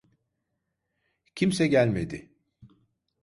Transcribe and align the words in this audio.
Kimse 1.35 1.67
gelmedi. 1.67 2.29